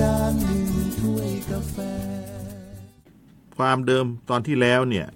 [0.00, 1.76] การดื่มถ้วยกาแฟ
[3.56, 5.06] ความเดิมตอนที่แล้วเนี่ย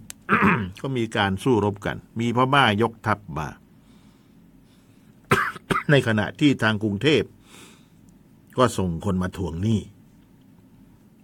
[0.83, 3.49] ก็มีการสู้รบกัน มีพม่ายกทัพมา
[5.91, 7.22] ในขณะที่ทางกรุงเทพ
[8.59, 9.80] ก็ส่งคนมาทวงหนี้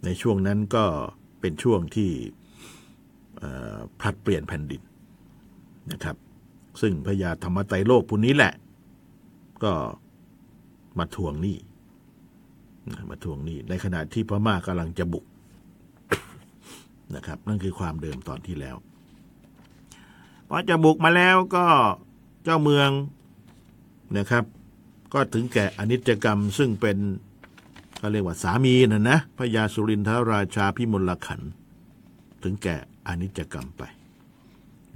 [0.04, 0.84] ในช่วงนั้นก็
[1.40, 2.10] เป็นช่วงที่
[4.00, 4.82] ผลัดเปลี่ยนแผ่นดิน
[5.92, 6.16] นะครับ
[6.80, 8.52] ซึ่งพญาธรรมไตรโลกผู้นี้แหละ
[9.64, 9.72] ก็
[10.98, 11.56] มาทวงหนี้
[13.10, 15.24] มาทวงหนี้ในขณะที่พม่ากำลังจะบุก
[17.14, 18.76] นะครับ นั่นคือความเดิมตอนที่แล้ว
[20.48, 21.66] พอจะบุกมาแล้วก็
[22.44, 22.90] เจ้าเมือง
[24.18, 24.44] นะครับ
[25.12, 26.98] ก็ถึงแก่อนิจกรรมซึ่งเป็น
[27.98, 31.40] เขาเรียกว่าสามีนะนะพระยาสุรินทราชาพิมลขัน
[32.42, 33.82] ถึงแก่อนิจกรรมไป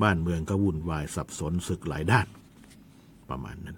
[0.02, 2.27] บ้านเมืองก็วุ่นวายสับสนศึกหลายด้าน
[3.30, 3.77] ประมาณนั้น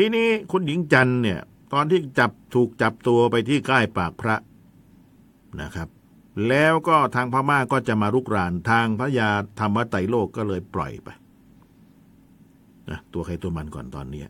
[0.00, 1.40] ทีนี้คุณหญิงจันเนี่ย
[1.72, 4.36] ตอนที่จับถูกจับตัวไปที่ใกล้ปากพระ
[5.60, 5.88] นะครับ
[6.48, 11.08] แล้วก็ทางพม่าก็จะมารุกรานทางพระยาธรรมไตโลกก็เลยปล่อยไป
[12.90, 14.24] นะตัวใครตัวมันก่อนตอนเนี้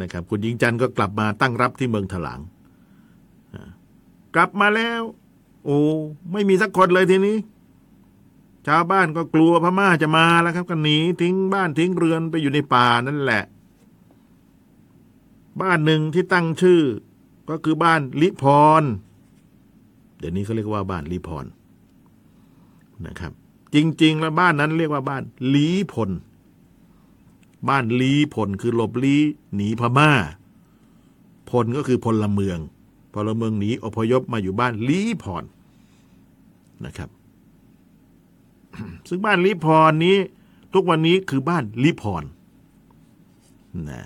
[0.00, 2.40] นะครับ คุณหญิงจันก็กลับมาตั้งรับที่เมืองถลาง
[4.34, 5.00] กลับมาแล้ว
[5.64, 5.78] โอ้
[6.32, 7.36] ไม่มีสักคนเลยทีนี้
[8.66, 13.42] ชาวบ้านก็กลัวพม่าจะมาแล้วครับก็หนีทิ้งบ้านทิ้งเรือนไปอยู่ในป่านั่นแหละ
[15.60, 16.80] บ้านหนึ่งที่ตั้งชื่อ
[17.50, 18.44] ก็คือบ้านลิพ
[18.80, 18.82] ร
[20.18, 21.46] เดี๋ยวนี้เขาเรียกว่าบ้านลิพร
[23.06, 23.32] นะครับ
[23.74, 25.22] จริง ๆ แล้วบ้านนั้นเรียกว่าบ้าน
[25.54, 26.10] ลีพล
[27.68, 29.22] บ้านลีพลคือหลบลี้
[29.54, 30.10] หนีพม่า
[31.50, 32.58] พลก็คือพลเมือง
[33.14, 35.44] พลเมืองหนีอพยพมาอยู่บ้านลีพร
[36.84, 37.08] นะครับ
[39.08, 40.16] ซึ่งบ้านลิพรนี้
[40.74, 42.24] ทุกวันนี้คือบ้านลิพร
[43.90, 44.02] นะ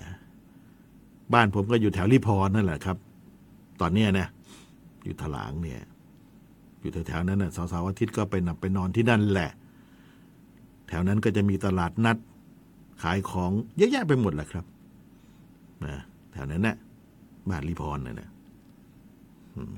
[1.33, 2.97] บ้านผมก็อยู่แถวลิพรนั่นแหละครับ
[3.81, 4.27] ตอนเนี้ยนะ
[5.03, 5.81] อยู่ถลางเนี่ย
[6.81, 9.49] อยู่แถวๆนั้นนะเสาร์อาทิตย์ก็ไปนับไปนอนที่นั่นแหละ
[10.87, 12.17] แถวนั้นก็จะมีตลาดนัด
[13.03, 14.65] ขายของเยอะแยะไปหมดแหละครับ
[15.85, 15.95] นะ
[16.33, 16.75] แถวนั้นนะ
[17.49, 18.29] บ้านลิพรนะนะ
[19.55, 19.75] อืม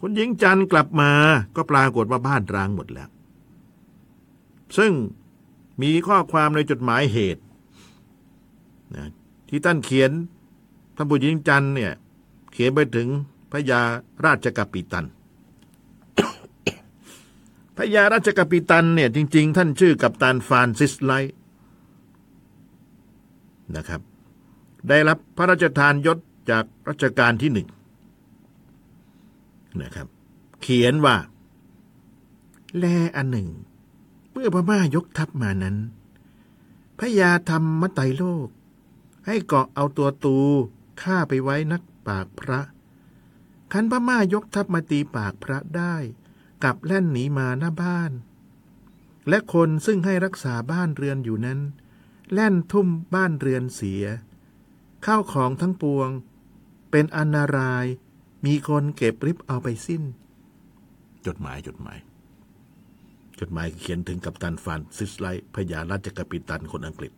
[0.00, 1.10] คุณหญิงจันกลับมา
[1.56, 3.08] ก็ปรากฏว่าบ้านร้างหมดแล้ว
[4.76, 4.92] ซึ่ง
[5.82, 7.42] มีข้อความในจดหมายเหตุ
[8.94, 9.04] นะ
[9.48, 10.10] ที่ท่านเขียน
[10.96, 11.92] ท่านผู้หญิงจันเนี่ย
[12.52, 13.08] เขียนไปถึง
[13.50, 13.80] พระยา
[14.24, 15.06] ราชกัปปิตัน
[17.76, 21.34] พระยาราชกัปปิตันเนี่ยจริง ๆ ท่านชื่อกัปตันฟรานซิสไลท์
[23.76, 24.00] นะครับ
[24.88, 26.18] ได้รับพระราชทานยศ
[26.50, 27.68] จากรัชกาลที่หนึ่ง
[29.82, 30.08] นะครับ
[30.60, 31.16] เขียนว่า
[32.78, 32.84] แล
[33.16, 33.48] อันหนึ่ง
[34.32, 35.76] เมื่อพม่ายกทัพมานั้น
[36.98, 38.48] พระยาธรรมไตรโลก
[39.26, 40.38] ให้เกาะเอาตัวตู
[41.02, 42.60] ฆ่าไปไว้นักปากพระ
[43.72, 45.94] คันพม่ายกทัพมาตีปากพระได้
[46.62, 48.12] กลับแล่นหนีมาหน้าบ้าน
[49.28, 51.60] และคนซึ่งให้รักษาบ้านเรือนอยู่นั้น
[52.32, 54.04] แล่นทุ่มบ้านเรือนเสีย
[55.06, 56.10] ข้าวของทั้งปวง
[56.90, 57.86] เป็นอันนาราย
[58.46, 60.02] มีคนเก็บริบเอาไปสิ้น
[61.26, 61.98] จดหมายจดหมาย
[63.40, 67.12] จดหมายเขียนถึงกัปตันฟานซิสไลพญาราชกปิตันคนอังกฤษ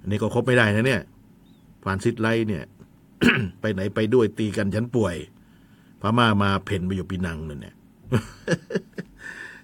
[0.00, 1.02] อันนี้ก็ครบไม่ได้นะเนี่ย
[1.84, 2.64] ฟานซิสไลเนี่ย
[3.60, 5.16] ไปไหนไปด้วยตีกันฉันป่วย
[6.00, 7.76] พม่ามาเพ่นไปอยู่ปีนังนั่นเนี่ย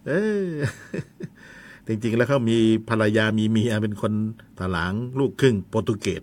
[0.06, 0.12] เอ
[0.46, 0.50] อ
[1.86, 2.58] จริงๆ แล้วเขามี
[2.88, 4.12] ภรรยามีเมียเป็นคน
[4.58, 6.22] ถลางลูกครึ่งโปรตุเกส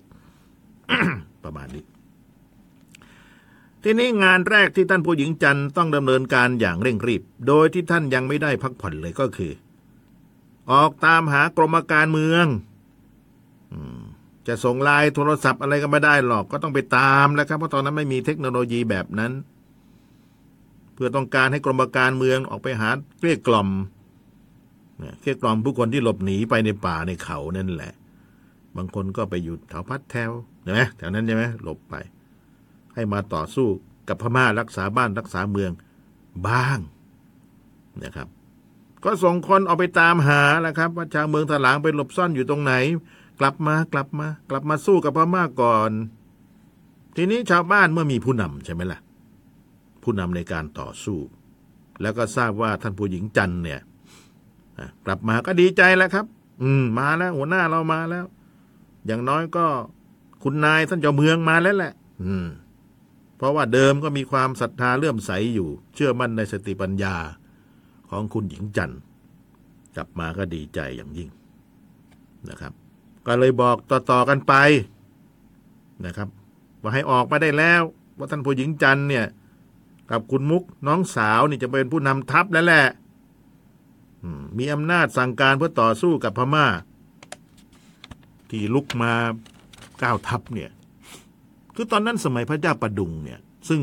[1.44, 1.84] ประมาณนี้
[3.84, 9.54] ทีนี้งานแรกที่ท่านผู้หญิงจันต้องดำเนินการอย่างเร่งรีบ โดยที่ท่านยังไม่ได้พักผ่อนเลยก็คือ
[10.72, 12.46] ออกตามหากรมการเมือง
[14.48, 19.32] จะส่งไลน์โทรศัพท์อะไรก็ไม่ได้หรอกก็ต้องไปตามแล้วครับเพราะตอนนั้นไม่มีเทคโนโลยีแบบนั้น
[20.94, 23.70] เพื่อต้องการให้กรมการเมืองออกไปหาเกลี้ยกล่อม
[25.00, 27.94] เนี่ยเกลี้ยกล่อมผู้คนที่หลบหนีไปในป่าในเขานั่นแหละ
[28.78, 30.32] บางคนก็ไปอยู่แถวพัดแถว
[30.64, 31.96] ใช่ไหมแถวนั้นใช่ไหมหลบไป
[32.96, 33.70] ให้มาต่อสู้
[34.08, 35.72] กับพม่ารักษาบ้านรักษาเมือง
[36.48, 36.80] บ้าง
[38.04, 38.28] นะครับ
[39.04, 42.74] ก็ส่งคนออกไปตามหาแหละครับ ว่าชาวเมืองถลางไปหลบซ่อนอยู่ตรงไหน
[43.40, 45.92] กลับมากลับมา กลับมาสู้กับพม่าก่อน
[47.16, 49.00] ทีนี้ชาวบ้านเมื่อมีผู้นำใช่ไหมล่ะ
[50.04, 51.20] ผู้นำในการต่อสู้
[52.02, 53.82] แล้วก็ทราบว่าท่านผู้หญิงจันเนี่ย
[55.06, 56.26] กลับมาก็ดีใจแล้วครับ
[56.64, 58.26] อืมมาแล้ว หัวหน้าเรามาแล้ว
[59.06, 59.66] อย่างน้อยก็
[60.44, 61.94] คุณนายท่านเจ้าเมืองมาแล้วแหละ
[62.26, 62.48] อืม
[63.44, 67.16] ราะว่าเดิมก็มีความศรัทธาเลื่อมใสอยู่ เชื่อมั่นในสติปัญญา
[68.10, 69.00] ของคุณหญิงจันทร์
[69.96, 71.30] กลับมาก็ดีใจอย่างยิ่ง
[72.50, 72.74] นะครับ
[73.26, 74.54] ก็เลยบอกต่อๆกันไป
[76.06, 76.28] นะครับ
[76.82, 77.82] ว่าให้ออกมาได้แล้ว
[78.18, 79.26] ว่าท่านผู้หญิงจันทร์เนี่ย
[80.12, 82.86] กับคุณมุกน้องสาวนี่จะเป็นผู้นำทัพแล้วแหละ
[84.40, 86.68] มมีอำนาจสั่งการเพื่อต่อสู้กับพม่า
[88.50, 89.14] ที่ลุกมา
[90.02, 90.72] ก้าวทัพเนี่ย
[91.76, 93.40] คือตอนนั้นสมัยพระเจ้าประดุงเนี่ย
[93.70, 93.82] ซึ่ง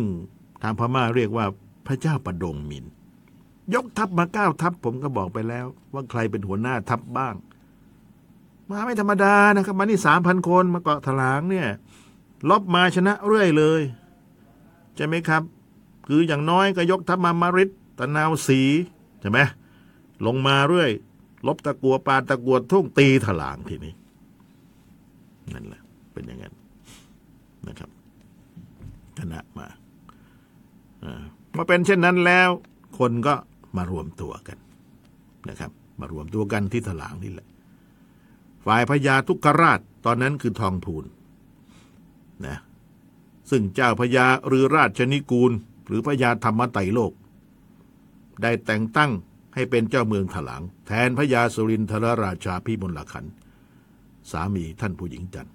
[0.63, 1.47] ทางพม่าเรียกว่า
[1.87, 2.85] พระเจ้าประดงมิน
[3.75, 7.35] ยกทัพมาเก้าทัพผมก็บอกไปแล้ว ว่าใครเป็นหัวหน้าทัพบ้าง
[8.71, 11.69] มาไม่ธรรมดานะครับ มานี่สามพันคนมาเกาะถลางเนี่ย
[12.51, 13.83] ลบมาชนะเรื่อยเลย
[14.97, 15.43] ใช่ไหมครับ
[16.07, 18.61] คืออย่างน้อยก็ยกทัพมามาริดตะนาวสี
[19.21, 19.39] ใช่ไหม
[20.27, 20.91] ลงมาเรื่อย
[21.47, 23.95] ลบตะกัวปาตะกัวทุ่งตีถลางทีนี้
[25.53, 25.83] นั่นแหละ
[26.13, 26.55] เป็นอย่างนั้น
[27.69, 27.91] นะครับ
[29.19, 29.67] ชนะมา
[31.53, 32.49] เมื่อเป็นเช่นนั้นแล้ว
[32.99, 33.35] คนก็
[33.77, 34.59] มารวมตัวกัน
[35.49, 35.71] นะครับ
[36.01, 37.49] มารวมตัวกันที่ถลางนี่แหละ
[38.65, 41.05] ฝ่ายพญาทุกขราชตอนนั้นคือทองพูน
[42.47, 42.57] นะ
[43.51, 45.53] ซึ่งเจ้าพญาหรือราชนิกูล
[45.87, 47.13] หรือพญาธรรมไตโลก
[48.43, 49.11] ได้แต่งตั้ง
[49.55, 53.25] ให้เป็นเจ้าเมืองถลาง แทนพญาสุรินทรราชาพิมลขัน
[54.31, 55.55] สามีท่านผู้หญิงจันทร์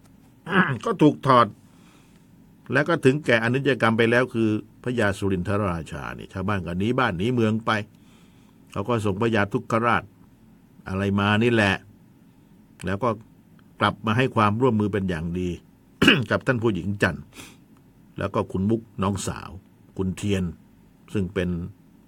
[0.86, 1.48] ก็ถูกถอด
[2.74, 4.50] แล้วก็ถึงแก่อนิจกรรมไปแล้วคือ
[4.84, 7.72] พญาสุรินทรราชานี่ชาวบ้านก็หนีบ้านหนีเมืองไป
[8.72, 10.04] เขาก็ส่งพญาทุกขราช
[10.88, 11.76] อะไรมานี่แหละ
[12.86, 13.10] แล้วก็
[13.80, 15.50] กลับมาให้ความร่วมมือเป็นอย่างดี
[16.32, 17.24] กับท่านผู้หญิงจันทร์
[18.20, 19.50] แล้วก็คุณมุกน้องสาว
[19.98, 20.44] คุณเทียน
[21.14, 21.50] ซึ่งเป็น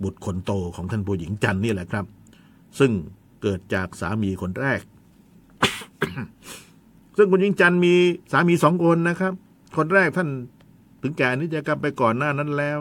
[0.03, 2.05] บุตรคนโตของท่านผู้หญิงจันทร์นี่แหละครับ
[2.79, 2.91] ซึ่ง
[3.41, 4.81] เกิดจากสามีคนแรก
[7.17, 7.93] ซึ่งคุณหญิงจันทร์มี
[8.31, 9.33] สามีสองคนนะครับ
[9.77, 10.29] คนแรกท่าน
[11.01, 12.79] ถึงแก่อนิจกรรมไปก่อนหน้านั้นแล้ว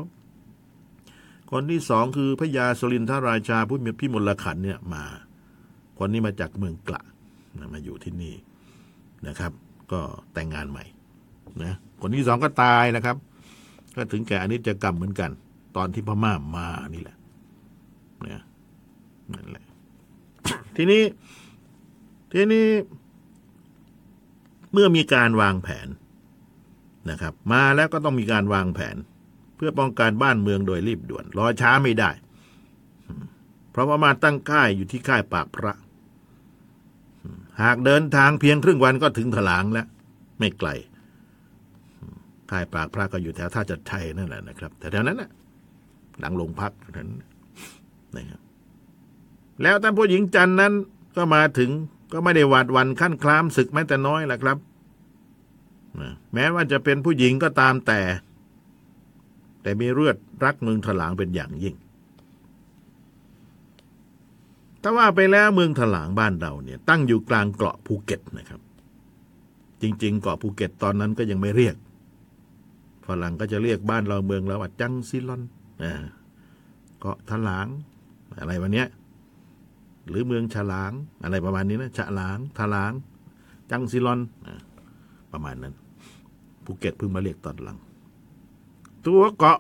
[1.51, 5.05] คนที่สองคือพระยาสุรินทราชาผู้มีพิมลขันเนี่ยมา
[5.99, 7.03] คนนี้มาจากเมืองกละ
[7.59, 8.35] นะมาอยู่ที่นี่
[9.27, 9.53] นะครับ
[9.93, 10.01] ก็
[10.33, 10.85] แต่งงานใหม่
[11.63, 13.17] นะคนที่สองก็ตายนะครับ
[13.97, 15.31] ก็ถึงแก่อนิจกรรมเหมือนกัน
[15.77, 17.17] ตอนที่พม่ามานี่แหละ
[18.27, 18.43] นะ
[19.33, 19.67] นั่นแหละ
[20.77, 21.03] ทีนี้
[22.33, 22.67] ทีนี้
[24.73, 25.89] เมื่อมีการวางแผน
[27.11, 28.97] นะครับ มาแล้วก็ต้องมีการวางแผน
[29.56, 32.11] เพื่อป้องกันบ้านเมืองโดยรีบด่วน รอช้าไม่ได้
[33.70, 35.75] เพราะว่ามาตั้งค่ายอยู่ที่ค่ายปากพระ
[37.62, 39.87] หากเดินทางเพียงครึ่งวันก็ถึงถลางแล้ว
[40.38, 40.69] ไม่ไกล
[42.50, 45.31] ค่ายปากพระก็อยู่แถวท่าจัดไทยนั่นแหละนะครับ แต่แถวนั้นน่ะ
[46.20, 47.09] หลังโรงพักนั้น
[48.17, 48.41] นะครับ
[49.62, 50.73] แล้วท่านผู้หญิงจันนั้น
[51.17, 51.70] ก็มาถึง
[52.12, 54.59] ก็ไม่ได้หวาดวันขั้นคลามศึกแม้แต่น้อยแหละครับ
[56.35, 58.01] แม้ว่าจะเป็นผู้หญิงก็ตามแต่
[59.63, 61.77] แต่มีเลือดรักเมืองถลางเป็นอย่างยิ่ง
[64.83, 68.61] ถ้าว่าไปแล้วเมืองถลางบ้านเราเนี่ยตั้งอยู่กลางเกาะภูเก็ตนะครับ
[69.83, 71.77] จริง ๆ เกาะภูเก็ตตอนนั้นก็ยังไม่เรียก
[73.07, 75.43] ฝรั่งก็จะเรียกบ้านเราเมืองเราว่าจังซิลอน
[77.01, 77.67] เกาะถลาง
[78.39, 78.89] อะไรวันเนี้ย
[80.09, 82.93] หรือเมืองฉลาง อะไรประมาณนี้นะฉลางถลาง
[83.71, 84.21] จังซิลอน
[85.33, 85.75] ประมาณนั้น
[86.67, 87.79] ภูเก็ตเพิ่งมาเรียกตอนหลัง
[89.07, 89.59] ตัวเกาะ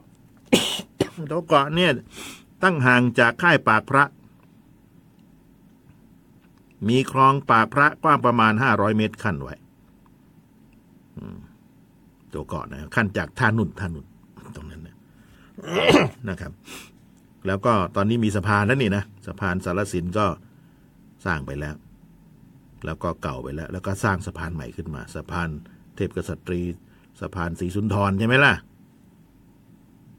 [1.30, 1.90] ตัวเกาะเนี่ย
[2.62, 4.04] ตั้งห่างจากค่ายปากพระ
[6.88, 9.54] มีคลองปากพระกว้างประมาณห้าร้อยเมตรขั้นไว้
[12.32, 14.06] ตัวเกาะนะขั้นจากท่านุ่นท่านุ่น
[14.56, 14.96] ตรงนั้นนะ
[16.28, 16.52] นะครับ
[17.46, 20.26] แล้วก็ตอนนี้มีสะพานแล้วนี่นะสะพานสารสินก็
[21.26, 21.74] สร้างไปแล้ว
[22.84, 25.48] แล้วก็เก่าไปแล้ว แล้วก็สร้างสะพานใหม่ขึ้นมา สะพาน
[25.96, 26.60] เทพกษัตรี
[27.20, 28.54] สะพานศรีสุนทรใช่ไหมล่ะ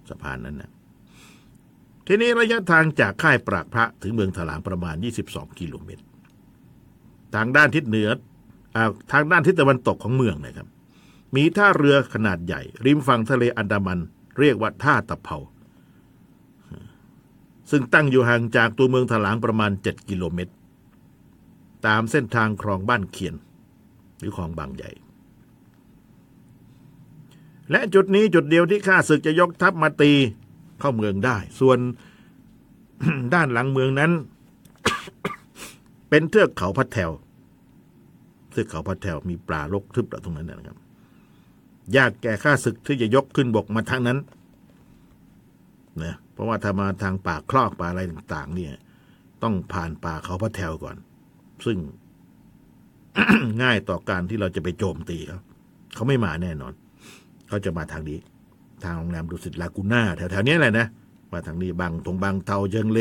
[0.10, 0.72] สะพานนั้นนะ
[2.08, 4.96] ทีนี้ระยะทางจากค่ายปรากพระถึงเมืองถลางประมาณ
[5.28, 6.04] 22 กิโลเมตร
[7.36, 8.10] ทางด้านทิศเหนือ
[8.76, 10.68] อาทางด้านทิศตะวันตกของเมืองนะครับ
[11.36, 14.00] มีท่าเรือขนาดใหญ่ ริมฝั่งทะเลอันดามัน
[14.40, 15.38] เรียกว่าท่าตะเภา
[17.72, 20.54] ซึ่งตั้งอยู่ห่างจากตัวเมืองถลางประมาณ 7 กิโลเมตร
[21.88, 23.36] ตามเส้นทางคลองบ้านเขียน
[24.20, 24.92] หรือคลองบางใหญ่
[27.72, 30.12] และจุดนี้จุดเดียวที่ข้าศึกจะยกทัพมาตี
[30.80, 31.80] เข้าเมืองได้ ส่วน
[33.34, 34.12] ด้านหลังเมืองนั้น
[36.10, 37.12] เป็นเทือกเขาพัดแถว
[38.52, 40.78] เทือกเขาพัดแถวมีปลารกทึบตรงนั้นนะครับ
[41.98, 44.18] ยากแก่ข้าศึกที่จะยกขึ้นบกมาทางนั้น
[46.04, 48.74] นะเพราะว่าถ้ามาทางป่าคลอกป่าอะไรต่าง ๆ เนี่ย
[49.44, 50.96] ต้องผ่านป่าเขาพัดแถวก่อน
[51.66, 51.78] ซึ่ง
[53.62, 55.40] ง่ายต่อการที่เราจะไปโจมตีเขา
[55.94, 56.74] เขาไม่มาแน่นอน
[57.48, 58.20] เขาจะมาทางนี้
[58.84, 60.02] ทางโรงแรมดุสิตลากูน่า
[60.32, 60.88] แถวๆนี้แหละนะ
[61.32, 63.00] มาทางนี้บางตรงบางเทาเจิงเล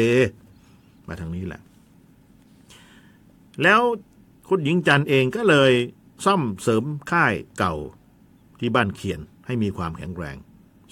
[1.09, 1.61] มาทางนี้แหละ
[3.63, 3.81] แล้ว
[4.49, 5.73] คุณหญิงจันเองก็เลย
[6.25, 7.75] ซ่อมเสริมค่ายเก่า
[8.61, 10.37] ที่บ้านเขียนให้มีความแข็งแรง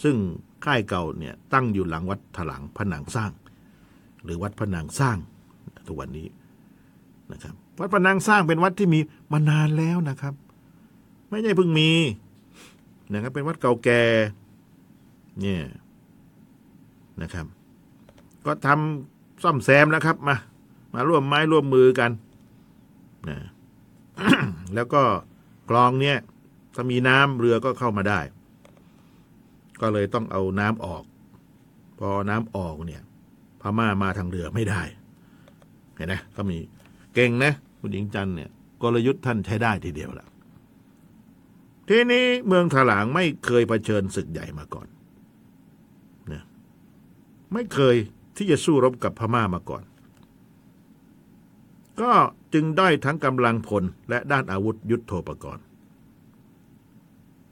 [0.02, 0.16] ซึ่ง
[0.64, 3.32] ค่ายเก่าเนี่ยตั้งอยู่หลังวัดถลังผนังสร้าง
[4.24, 5.16] หรือวัดผนังสร้าง
[5.86, 6.28] ทุกวันนี้
[7.32, 9.00] นะครับ วัดผนังสร้างเป็นวัดที่มี
[9.32, 10.34] มานานแล้วนะครับ
[11.28, 11.90] ไม่ใช่เพิ่งมี
[13.12, 14.02] นะครับ เป็นวัดเก่าแก่
[15.40, 15.62] เนี่ย
[17.22, 17.46] นะครับ
[18.46, 20.36] ก็ทำซ่อมแซมนะครับ มา
[20.94, 22.10] มาร่วมไม้ร่วมมือกัน
[23.28, 23.38] นะ
[24.74, 25.02] แล้วก็
[25.70, 26.18] กลองเนี่ย
[26.74, 28.20] ถ้ามีน้ำเรือก็เข้ามาได้
[29.80, 31.02] ก็เลยต้องเอาน้ำออก
[31.98, 33.02] พอน้ำออกเนี่ย
[33.60, 34.82] พม่ามาทางเรือไม่ได้
[35.94, 36.58] เห็นไหมก็มี
[37.14, 38.50] เก่งนะคุณหญิงจันเนี่ย
[38.82, 40.28] กลยุทธ์ท่านใช้ได้ทีเดียวและ
[41.88, 44.86] ทีนี้เมืองถลางไม่เคยเผชิญศึกใหญ่มาก่อน
[46.32, 46.42] นะ
[47.52, 47.96] ไม่เคย
[48.36, 49.82] ที่จะสู้รบกับพม่ามาก่อน
[52.00, 52.12] ก็
[52.54, 55.64] จึงได้ทั้งกำลังพลและด้านอาวุธยุทโธปกรณ์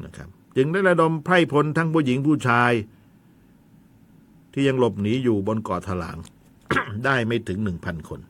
[0.05, 2.73] นะครับ จึงได้ระดมไพร่พลทั้งผู้หญิงผู้ชาย
[4.53, 6.17] ที่ยังหลบหนีอยู่บนเกาะถลาง
[7.05, 8.21] ได้ไม่ถึงหนึ่งพันคน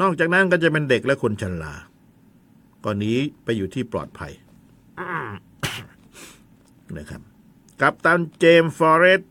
[0.00, 1.74] นอกจากนั้นก็จะเป็นเด็กและคนชรา
[2.84, 3.12] ก็หนี
[3.44, 4.32] ไปอยู่ที่ปลอดภัย
[6.96, 7.22] นะครับ
[7.80, 9.30] กัปตันเจมส์ฟอเรสต์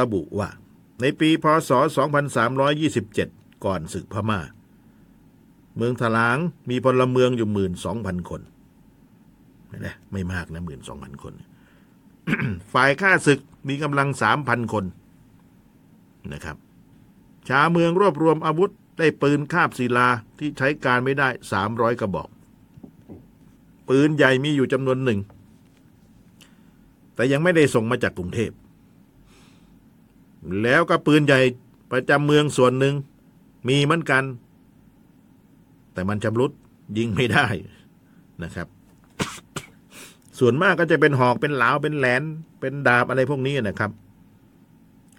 [0.00, 0.48] ระบุว่า
[1.00, 1.70] ในปีพศ
[2.66, 4.40] 2327 ก่อนศึกพม่า
[5.76, 6.38] เมืองถลาง
[6.70, 8.40] มีพลเมืองอยู่หมื่นสองพันคน
[9.68, 11.34] เห็นไหมไม่มากนะหมื่นสองพันคน
[12.72, 14.84] ฝ่ายข้าศึกมีกำลังสามพันคน
[16.32, 16.56] นะครับ
[17.48, 22.28] ชาวเมืองรวบรวมอาวุธ ได้ปืนคาบศิลาที่ใช้การไม่ได้สามร้อยกระบอก
[23.88, 25.20] ปืนใหญ่มีอยู่จำนวนหนึ่ง
[27.14, 28.52] แต่ยังไม่ได้ส่งมาจากกรุงเทพ
[30.62, 31.40] แล้วก็ปืนใหญ่
[31.92, 32.94] ประจำเมืองส่วนหนึ่ง
[33.68, 34.24] มีเหมือนกัน
[35.92, 36.52] แต่มันชำรุด
[36.98, 37.46] ยิงไม่ได้
[38.42, 38.68] นะครับ
[40.38, 42.22] ส่วนมากก็จะเป็นหอกเป็นเหลาเป็นแหลน
[42.60, 43.90] เป็นดาบอะไรพวกนี้นะครับ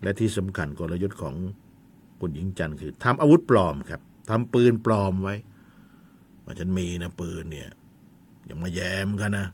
[0.01, 1.35] และที่สำคัญกลยุทธ์ของ
[2.19, 5.35] คุณหญิงจันทร์คือทำอาวุธปลอมครับทำปืนปลอมไว้
[6.43, 7.69] ว่าฉันมีนะปืนเนี่ย
[8.45, 9.47] อย่ามาแย้มกันนะ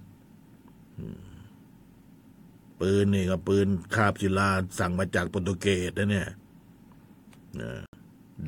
[2.81, 6.27] ปืนนี่ก็ปืนคาบศิลาสั่งมาจากโปรตุเกสนะเนี่ย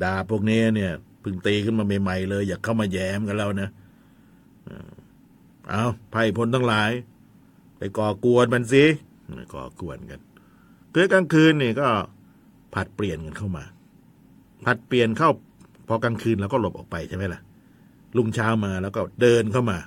[0.02, 0.92] ดาพวกนี้เนี่ย
[1.28, 3.70] พิ่งตีขึ้นมาใหม่ๆเลย อย่าเข้ามาแย้มกันแล้วนะ
[4.64, 4.92] เออ
[5.68, 6.90] เอาไพ่พลทั้งหลาย
[7.78, 8.84] ไปก่อกวนมันสิ
[9.54, 10.20] ก่อกวนกัน
[10.92, 11.88] เกิดกลางคืนนี่ก็
[12.74, 13.64] ผัดเปลี่ยนกันเข้ามา
[14.64, 15.30] ผัดเปลี่ยนเข้า
[15.88, 17.40] พอกลางคืนเราก็หลบออกไปใช่ไหมล่ะ
[18.16, 19.78] ลุงเช้ามาแล้วก็เดินเข้ามา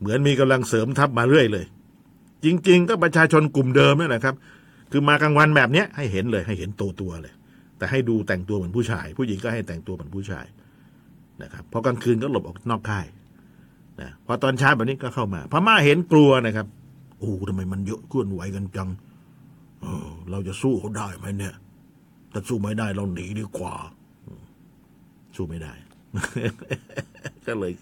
[0.00, 1.64] เหมือนมีกำลังเสริมทัพมาเรื่อยเลย
[2.44, 4.34] จริง ๆ ก็ประชาชนกลุ่มเดิมนี่แหละครับ
[4.90, 7.34] คือมากลางวันแบบเนี้ยให้เห็นเลยให้เห็นตัวตัวเลย
[7.78, 10.46] แต่ให้ดูแต่งตัวเหมือนผู้ชาย ผู้หญิงก็ให้แต่งตัวเหมือนผู้ชาย
[11.42, 13.06] นะครับพอกลางคืนก็หลบออกนอกค่าย
[14.00, 16.66] นะพอตอนเช้าแบบนี้ก็เข้ามาพม่าเห็นกลัวนะครับ
[17.18, 18.88] โอ้ทำไมมันเยอะเคลื่อนไหวกันจัง
[19.80, 21.54] เออเราจะสู้เขาได้ไหมเนี่ย
[22.36, 23.74] ถ้าสู้ไม่ได้เราหนีดีกว่า
[25.36, 25.72] สู้ไม่ได้
[27.46, 27.72] ก็เลย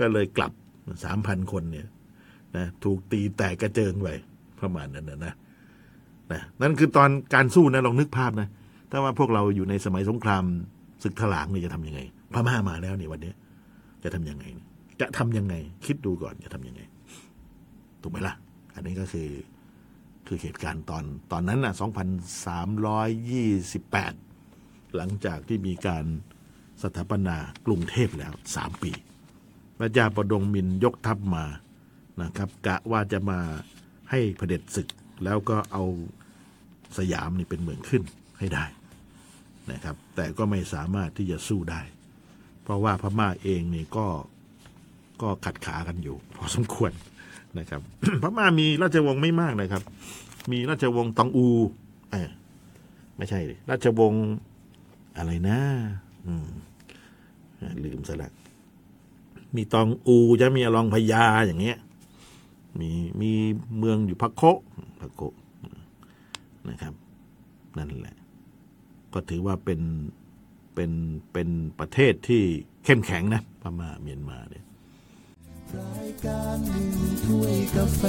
[0.00, 0.52] ก็เลยกลับ
[1.04, 1.86] สามพันคนเนี่ย
[2.56, 4.08] นะถูกตีแตกกระเจิงไป
[4.60, 5.34] ประมาณนั้นนะนะ
[6.32, 8.48] นะนั่นคือตอนการสู้นะลองนึกภาพนะ
[8.90, 10.44] ถ้าว่าพวกเราอยู่ในสมัยสงคราม
[11.02, 12.00] ศึกถลางนี่จะทำยังไง
[12.32, 13.32] พม่ามาแล้วนี่วันนี้
[14.04, 14.44] จะทำยังไง
[15.00, 15.54] จะทำยังไง
[15.86, 16.80] คิดดูก่อนจะทำยังไง
[18.02, 18.34] ถูกไหมล่ะ
[18.74, 19.28] อันนี้ก็คือ
[20.28, 21.82] คือเหตุการณ์ตอนตอนนั้นน่ะ2328
[24.96, 26.04] หลังจากที่มีการ
[26.82, 28.92] สถาปนากรุงเทพแล้ว 3 ปี
[29.78, 31.44] พระเจ้าประดงมินยกทัพมา
[32.22, 33.40] นะครับกะว่าจะมา
[34.10, 34.88] ให้เผด็จศึก
[35.24, 35.84] แล้วก็เอา
[36.98, 38.02] สยามนี่เป็นเมืองขึ้น
[38.38, 38.64] ให้ได้
[39.72, 41.82] นะครับ แต่ก็ไม่สามารถที่จะสู้ได้
[42.62, 44.06] เพราะว่าพม่าเองนี่ก็
[45.22, 46.92] ก็ขัดขากันอยู่ พอสมควร
[47.58, 47.80] นะครับ
[48.22, 49.82] พม่ามีราชวงศ์ไม่มากนะครับ
[50.52, 51.46] มีราชวงศ์ตองอู
[52.10, 52.30] เออ
[53.16, 53.40] ไม่ใช่
[53.70, 54.24] ราชวงศ์
[55.16, 55.58] อะไรนะ
[56.26, 56.48] อืม
[57.84, 58.32] ลืมซะแล้ว
[59.56, 61.78] มีตองอูจะมีอลองพญาอย่างเงี้ย
[62.80, 62.90] มี
[63.20, 63.30] มี
[63.78, 64.42] เมืองอยู่พักโค
[65.00, 65.22] พักโค
[66.68, 66.94] นะครับ
[67.78, 68.16] นั่นแหละ
[69.12, 69.80] ก็ถือว่าเป็น
[70.74, 70.90] เป็น
[71.32, 72.42] เป็นประเทศที่
[72.84, 74.64] เข้มแข็งนะพม่าเมียนมาเนี่ย
[75.76, 76.92] รายการหนึ่ง
[77.24, 78.02] ถ้วยกาแฟ